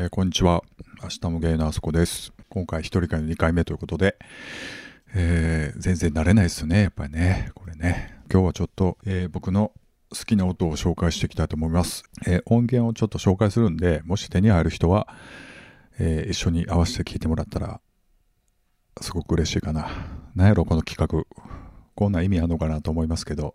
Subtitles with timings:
[0.00, 0.62] えーこんにちは。
[1.02, 2.32] 明日もゲイのあそこです。
[2.48, 4.16] 今回一人会の2回目ということで、
[5.14, 6.84] えー全然慣れないですよね。
[6.84, 7.50] やっぱりね。
[7.54, 8.18] これね。
[8.32, 9.72] 今日はちょっと、えー僕の
[10.08, 12.04] 好きな音を紹介していきたいと思います。
[12.26, 15.06] え音源をちょっと紹介するんで、もし手に入る人は、
[15.98, 17.82] え一緒に合わせて聞いてもらったら、
[19.02, 19.86] すごく嬉しいかな。
[20.34, 21.26] なんやろ、この企画。
[21.94, 23.54] こんな意味あるのかなと思いますけど、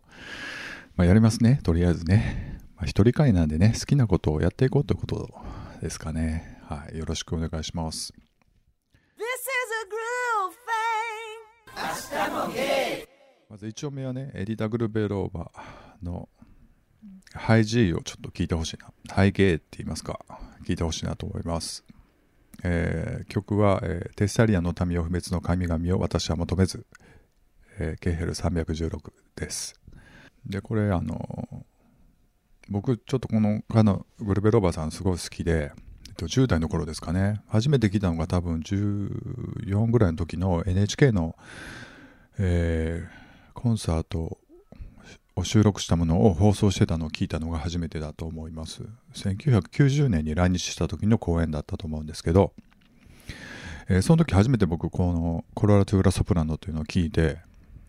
[0.95, 1.59] まあ、やりますね。
[1.63, 2.59] とりあえずね。
[2.75, 5.33] まあ、一人会なんでね、好きなことをやっていこうということ
[5.85, 6.57] ですかね。
[6.63, 6.97] はい。
[6.97, 8.11] よろしくお願いします。
[8.11, 9.85] This is a
[12.09, 13.07] groove thing.
[13.47, 15.51] まず1音目はね、エディタ・グルベローバ
[16.01, 16.27] の
[17.35, 18.91] ハイ G をちょっと聞いてほしいな。
[19.13, 20.19] ハイゲーって言いますか。
[20.65, 21.85] 聞いてほしいなと思います。
[22.63, 26.83] えー曲は、えーテッサリアの民を不滅の神々を私は求めず、
[27.77, 29.79] えーケーヘル316です。
[30.47, 31.44] で、これ、あの
[32.69, 35.71] 僕、ちょっとこのかのグルベローバさんすごい好きで、
[36.07, 37.41] えっと10代の頃ですかね。
[37.47, 41.35] 初めて聞いたのが多分14ぐらいの時の NHK の、
[42.37, 44.37] えーコンサート
[45.35, 52.53] を収録したものを放送してたのを聞いたのが初めてだと思います1990年に来日した時の公演だったと思うんですけど、
[53.89, 57.37] えーその時初めて僕このコロラトゥーラソプラノというのを聞いて、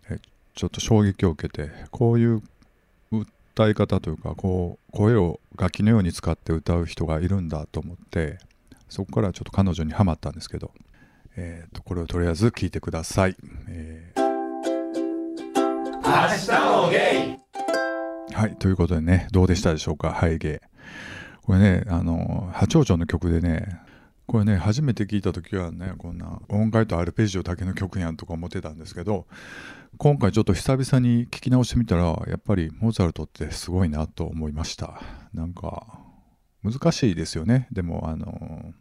[0.08, 0.20] えー
[0.54, 2.42] ちょっと衝撃を受けてこういう
[3.56, 8.38] 歌い方というかこう声を楽器のように使って歌う人がいるんだと思って
[8.90, 10.72] そこからちょっと彼女にはまったんですけど、
[11.36, 13.36] えーとこれをとりあえず聞いてください、
[13.68, 14.26] えー。
[18.34, 20.60] はい、ということでね、どうでしたでしょうか、ハイゲー。
[21.42, 23.80] これね、あの、八丁町の曲でね、
[24.26, 29.26] これね、初めて聞いた時はね、こんな音階とアルペジオだけの曲やんとか思ってたんですけど、
[29.98, 35.00] 今回ちょっと久々に聞き直してみたら、やっぱりモーツァルトってすごいなと思いました。
[35.32, 36.00] なんか、
[36.62, 37.68] 難しいですよね。
[37.72, 38.72] でも、あの、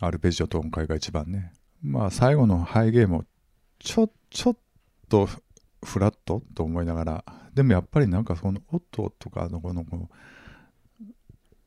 [0.00, 1.52] アルペジオと音階が一番ね。
[1.82, 3.24] まあ、最後のハイゲーも、
[3.78, 4.56] ちょ、ちょっ
[5.08, 5.28] と
[5.84, 7.24] フラットと思いながら、
[7.56, 10.10] でもやっぱりなんかその音とかのこのこ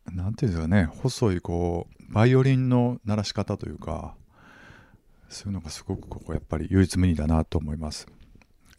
[0.08, 4.16] うなんていうんですかね細いこうバイオリンの鳴らし方というか
[5.30, 8.06] そういうのがすごくここやっぱり唯一無二だなと思います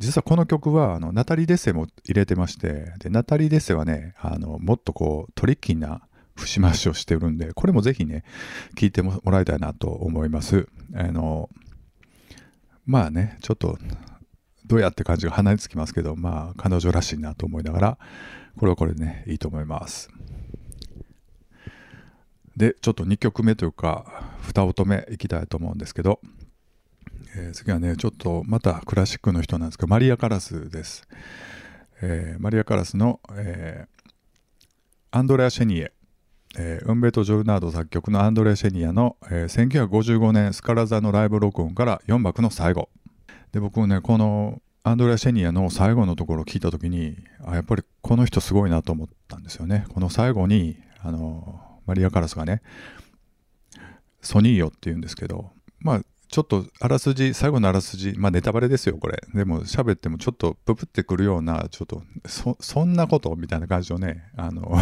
[0.00, 6.02] 実はこの曲はあのナタリー・デッセも入れてましてでナタリー・デッセはねあのもっとこうトリッキーな
[6.36, 8.24] 節回しをしてるんでこれもぜひね
[8.76, 11.50] 聞いてもらいたいなと思いますあの
[12.86, 13.78] まあねちょっと
[14.70, 17.98] どうやって感じが鼻につきますけど、まあ、彼女らしいなと思いながら、
[18.56, 20.10] これはこれでね、いいと思います。
[22.56, 26.20] で、ちょっと2曲目というか、2音目いきたいと思うんですけど、
[27.36, 31.06] えー次はね、ちょっとまたクラシックの人なんですけど、マリア・カラスです。
[32.02, 34.00] えーマリア・カラスの、えー
[35.12, 35.92] アンドレア・シェニエ、
[36.56, 42.88] えーウンベート・ジョルナード作曲のアンドレア・シェニエの、えー1955年スカラ座のライブ録音から4幕の最後。
[43.52, 52.62] で僕ねこのアンドレア・シェニアの最後のところを聞いた時にあやっぱりこの人すごいなと思ったんですよねこの最後にあのマリア・カラスがね
[54.22, 55.50] ソニーよって言うんですけど
[55.80, 59.20] まあちょっとあらすじ最後のあらすじまあネタバレですよこれ。
[59.34, 64.78] でも喋ってもちょっとププってくるようなちょっとそそんなことみたいな感じのねあの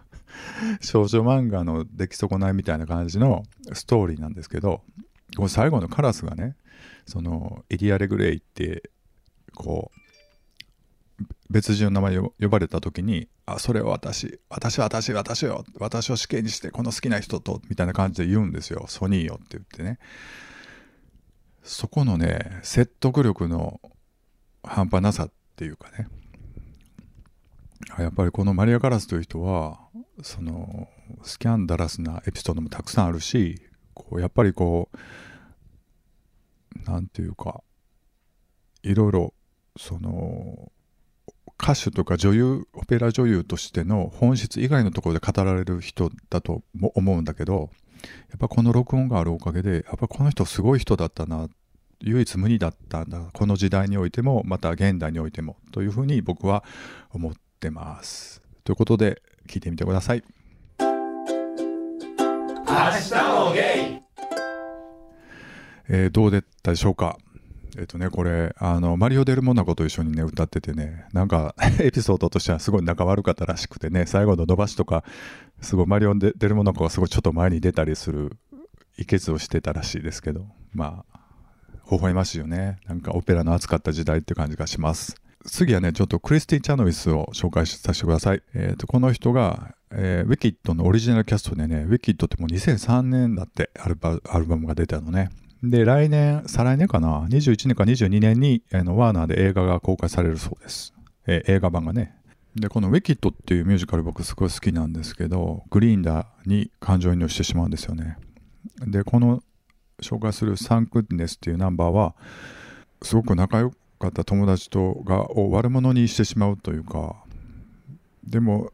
[0.80, 3.42] 少女漫画の出来損ないみたいな感じの
[3.74, 4.82] ストーリーなんですけど
[5.36, 6.56] この最後のカラスがね
[7.04, 8.90] そのエリア・レグレイって
[9.54, 9.90] こ
[11.20, 19.98] う別人の名前を呼ばれた時に「あそれを私私私私よ私を死刑にしてこの好きな人と」みたいな感じで言うんですよ「ソニーよ」って言ってね。
[21.62, 23.80] そこのね説得力の
[24.62, 26.08] 半端なさっていうかね。
[27.98, 29.78] やっぱりこのマリア・カラスという人は
[30.22, 30.88] その
[31.22, 33.62] スキャンダラスなエピソードもたくさんあるし
[33.94, 37.62] こうやっぱりこうなんていうか
[38.82, 39.34] いろいろ
[39.76, 40.70] その
[41.60, 46.62] 歌手とか女優オペラ女優としての本質以外のところで語られる人だと
[46.94, 47.70] 思うんだけど
[48.30, 51.48] やっぱこの録音があるおかげでやっぱこの人すごい人だったな
[52.00, 56.62] 唯一無二だったんだこの時代においてもまた現代においてもというふうに僕は
[57.10, 58.40] 思ってます。
[58.64, 60.22] ということで聞いてみてください。
[65.88, 67.16] えーどうでったでしょうか？
[67.78, 75.04] えっ、とねこれあのマリオ・デル・モナコと一緒にね歌っててねなんか エピソードとしてはすごい仲悪かったらしくてね最後の伸ばしとか
[75.60, 78.36] すごいマリオ・デル・モナコがすごいちょっと前に出たりする
[78.96, 81.18] 意決をしてたらしいですけどまあ
[81.90, 82.78] 微笑ましいよね。
[82.86, 85.16] なんかオペラの熱かった時代って感じがします。
[85.46, 95.30] 次はねちょっとクリスティ・チャノイスを紹介させてください、えー、とこの人がえーウィキッドのオリジナルキャストでね、ウィキッドってもう2003年だってアルバアルバムが出たのね。
[95.62, 100.94] で、来年、再来年かな、21年か22年に、あのワーナーで映画が公開されるそうです。
[101.26, 102.14] え映画版がね。
[102.54, 108.16] で、このウィキッドっていうミュージカル僕すごい好きなんですけど、グリーンダーに感情移入してしまうんですよね。
[108.86, 109.42] で、この
[110.00, 112.14] 紹介するサンクネスっていうナンバーは、
[113.02, 117.16] すごく仲良かった友達とがを悪者にしてしまうというか、
[118.24, 118.70] でも、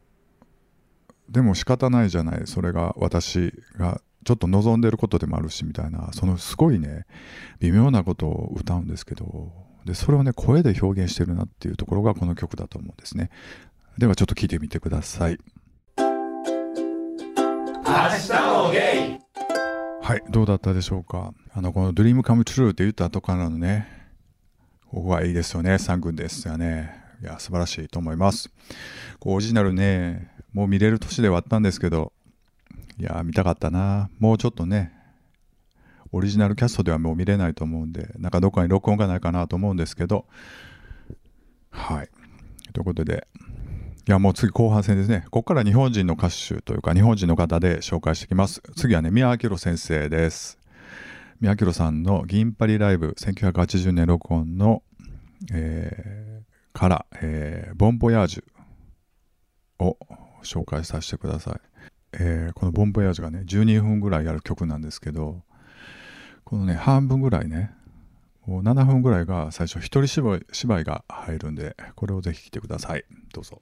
[1.29, 7.05] でも仕方ないじゃない、それが私がちょっと望んでることでもあるしみたいな、そのすごいね、
[7.59, 9.53] 微妙なことを歌うんですけど、
[9.85, 13.29] でそれをね、声で表現してるなっていうところがこの曲だと思うんですね。
[13.97, 15.37] ではちょっと聴いてみてください。
[20.01, 21.33] はい、どうだったでしょうか？
[21.53, 23.87] あの、この Dream Come True って言った後からのね、
[24.89, 25.77] ここはいいですよね。
[25.77, 26.93] 三軍ですよね。
[27.21, 28.49] いや、素晴らしいと思います。
[29.19, 32.11] こうオリジナルね、もう見れる年ではあったんですけど、
[32.97, 34.09] いや、見たかったな。
[34.19, 34.93] もうちょっとね、
[36.11, 40.25] オリジナルキャストではもう見れないと思うんで、なんかどっかに録音がないかなと思うんですけど、
[41.71, 42.09] はい。
[42.73, 43.27] ということで、
[44.07, 45.25] いや、もう次後半戦ですね。
[45.25, 48.61] ここから日本人の歌手というか、日本人の方で紹介していきます。
[48.75, 50.59] 次はね、宮明先生です。
[51.41, 54.83] 宮明さんの銀パリライブ1980年録音の、
[55.53, 56.25] えー
[56.77, 59.97] から、えーボンボヤージュを
[60.43, 61.74] 紹介させてください。
[62.19, 65.41] えーこのボンボヤージュがね、12分ぐらいやる曲なんですけど、
[66.43, 67.71] このね、半分ぐらいね、
[68.45, 73.03] もう7分ぐらいが最初一人芝居芝居が入るんで、これをぜひ聴いてください。
[73.33, 73.61] どうぞ。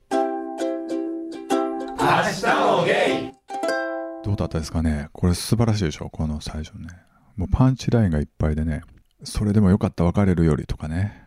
[4.23, 5.09] どうだったですかね？
[5.13, 6.09] これ素晴らしいでしょ？
[6.09, 6.88] この最初ね。
[7.35, 8.83] もうパンチラインがいっぱいでね、
[9.23, 11.23] それでもよかった別れるよりとかね。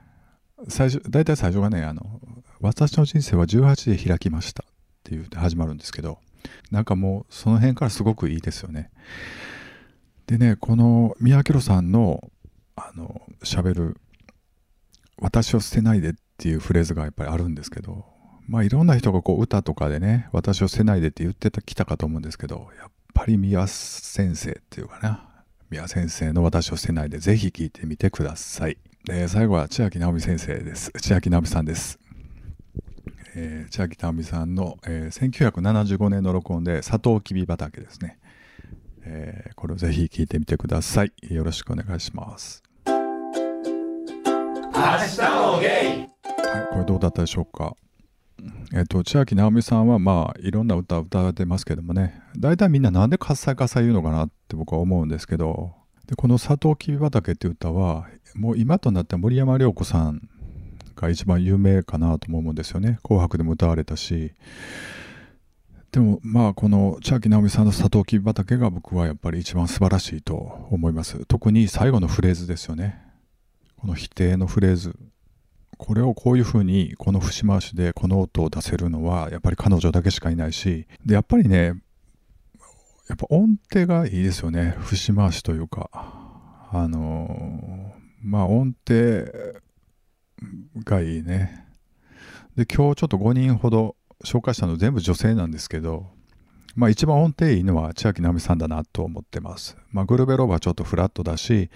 [0.69, 2.21] 最初、大体最初がね、あの、
[2.61, 4.67] 私の人生は18で開きましたっ
[5.03, 6.19] て言って始まるんですけど、
[6.71, 8.91] なんかもうその辺からすごくいいですよね。
[10.27, 12.31] でね、この宮城さんの、
[12.75, 13.97] あの、喋る、
[15.19, 18.05] 私を捨てないでっていうフレーズがやっぱりあるんですけど、
[18.49, 25.29] まあいろんな人がこう歌とかでね、私を捨てないでって言ってきたかと思うんですけど、やっぱり宮先生っていうかな、
[25.71, 28.79] 宮先生の私を捨てないでぜひ聴いてみてください。
[29.05, 30.93] で、最後は千秋直美先生です。
[31.01, 31.99] 千秋直美さんです。
[33.39, 38.19] えー千秋直美さんの、えー1975年の録音でサトウキビ畑ですね。
[39.03, 41.13] えーこれをぜひ聴いてみてください。
[41.31, 42.63] よろしくお願いします。
[44.73, 47.75] はい、これどうだったでしょうか？
[48.75, 55.73] えっと、千秋直美さんはまあいろんな歌を歌ってますけどもね大体みんななんで喝采喝采言うのかなって僕は思うんですけど
[56.07, 60.29] でこの「サトウキビ畑」っていう歌はもう今となっては森山良子さん
[61.03, 64.33] が一番有名かなと思うんですよね「紅白」でも歌われたし。
[65.93, 70.35] でもまあこの千秋直美さんの「サトウキビ畑」が僕はやっぱり一番素晴らしいと
[70.71, 71.25] 思います。
[71.27, 73.01] 特に最後のフレーズですよね。
[73.79, 74.95] この否定のフレーズ。
[75.79, 80.87] これをこういうふうにこの節回しでこの音を出せるのはやっぱり彼女だけしかいないし。
[81.05, 81.75] でやっぱりね
[83.09, 84.75] やっぱ音程がいいですよね。
[84.81, 85.91] 節回しというか。
[86.73, 89.25] あのまあ音程
[90.85, 91.65] がいいね
[92.57, 96.07] で今日ちょっと5人ほど紹介したの全部女性なんですけど
[96.77, 99.79] まあ一番音程いいのは千秋直美さんだなと思ってます。
[99.91, 101.71] まあグルベローはちょっとフラットだし、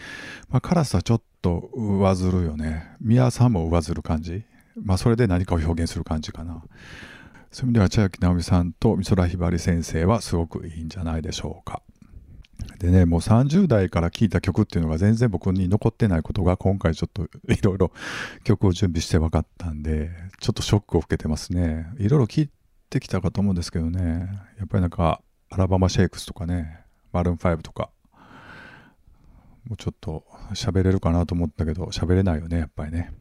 [0.51, 2.97] まあカラスはちょっと上ずるよね。
[3.01, 4.45] 宮さんも上ずる感じ。
[4.77, 6.63] まあそれで何かを表現する感じかな。
[7.51, 11.81] そういう意味では千秋直美さんと美空ひばり先生はすごくいいんじゃないでしょうか。
[12.79, 17.93] でね、もう30代から聴いた曲っていうのが全然僕に残ってないことが今回ちょっといろいろ
[18.45, 21.87] 曲を準備して分かったんで、ちょっとショックを受けてますね。
[21.99, 22.51] いろいろ聴い
[22.89, 26.81] てきたかと思うんですけどね、やっぱりなんかアラバマシェイクスとかね、
[27.13, 27.91] マルーン5とか、
[29.65, 30.25] もうちょっと
[30.55, 33.13] 喋れるかなと思ったけど、喋れないよね、やっぱりね。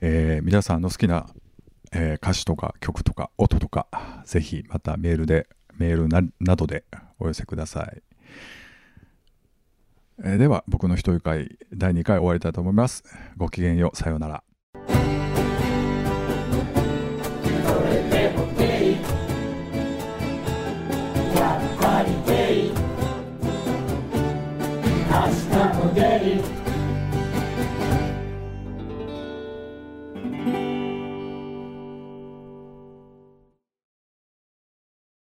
[0.00, 1.26] えー皆さんの好きな、
[1.92, 3.88] えー歌詞とか曲とか音とか、
[4.24, 6.84] ぜひまたメールで、メールななどで
[7.18, 8.07] お寄せください。
[10.20, 13.04] えーでは、僕の一人会第2回終わりたいと思います。
[13.36, 14.42] ごきげんよう、さようなら。